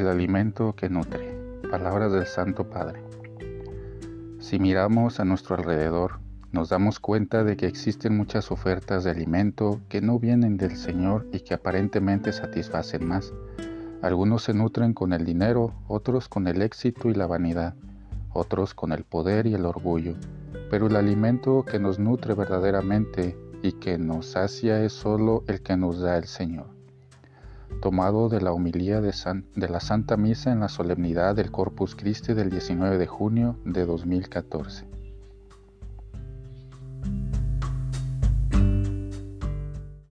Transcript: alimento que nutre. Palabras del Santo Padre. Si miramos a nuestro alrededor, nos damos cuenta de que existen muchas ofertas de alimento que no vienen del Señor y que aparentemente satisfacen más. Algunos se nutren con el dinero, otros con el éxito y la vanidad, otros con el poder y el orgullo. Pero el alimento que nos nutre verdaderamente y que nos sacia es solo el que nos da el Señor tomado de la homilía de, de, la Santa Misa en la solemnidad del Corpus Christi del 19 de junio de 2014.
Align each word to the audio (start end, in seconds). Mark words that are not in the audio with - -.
alimento 0.00 0.74
que 0.74 0.88
nutre. 0.88 1.36
Palabras 1.70 2.12
del 2.12 2.26
Santo 2.26 2.68
Padre. 2.68 3.02
Si 4.40 4.58
miramos 4.58 5.20
a 5.20 5.24
nuestro 5.24 5.54
alrededor, 5.54 6.18
nos 6.50 6.70
damos 6.70 6.98
cuenta 6.98 7.44
de 7.44 7.56
que 7.56 7.66
existen 7.66 8.16
muchas 8.16 8.50
ofertas 8.50 9.04
de 9.04 9.10
alimento 9.10 9.80
que 9.88 10.00
no 10.00 10.18
vienen 10.18 10.56
del 10.56 10.76
Señor 10.76 11.26
y 11.32 11.40
que 11.40 11.54
aparentemente 11.54 12.32
satisfacen 12.32 13.06
más. 13.06 13.32
Algunos 14.00 14.42
se 14.44 14.54
nutren 14.54 14.94
con 14.94 15.12
el 15.12 15.24
dinero, 15.24 15.74
otros 15.86 16.28
con 16.28 16.48
el 16.48 16.62
éxito 16.62 17.10
y 17.10 17.14
la 17.14 17.26
vanidad, 17.26 17.74
otros 18.32 18.74
con 18.74 18.92
el 18.92 19.04
poder 19.04 19.46
y 19.46 19.54
el 19.54 19.66
orgullo. 19.66 20.14
Pero 20.70 20.86
el 20.86 20.96
alimento 20.96 21.64
que 21.64 21.78
nos 21.78 21.98
nutre 21.98 22.34
verdaderamente 22.34 23.36
y 23.62 23.72
que 23.72 23.98
nos 23.98 24.26
sacia 24.26 24.82
es 24.82 24.92
solo 24.92 25.44
el 25.46 25.62
que 25.62 25.76
nos 25.76 26.00
da 26.00 26.16
el 26.16 26.24
Señor 26.24 26.81
tomado 27.80 28.28
de 28.28 28.40
la 28.40 28.52
homilía 28.52 29.00
de, 29.00 29.12
de, 29.54 29.68
la 29.68 29.80
Santa 29.80 30.16
Misa 30.16 30.52
en 30.52 30.60
la 30.60 30.68
solemnidad 30.68 31.34
del 31.34 31.50
Corpus 31.50 31.94
Christi 31.96 32.34
del 32.34 32.50
19 32.50 32.98
de 32.98 33.06
junio 33.06 33.56
de 33.64 33.86
2014. 33.86 35.01